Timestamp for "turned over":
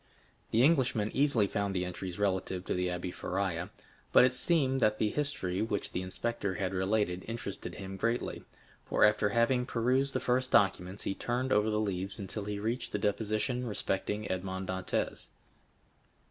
11.13-11.69